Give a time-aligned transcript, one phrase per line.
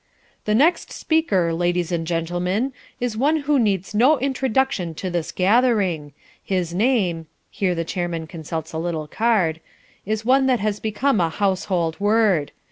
[0.45, 6.13] "The next speaker, ladies and gentlemen, is one who needs no introduction to this gathering.
[6.43, 9.61] His name" (here the chairman consults a little card)
[10.03, 12.51] "is one that has become a household word.